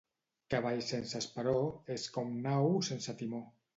Cavall 0.53 0.81
sense 0.87 1.21
esperó 1.25 1.53
és 1.97 2.07
com 2.17 2.33
nau 2.49 2.71
sense 2.89 3.19
timó. 3.21 3.45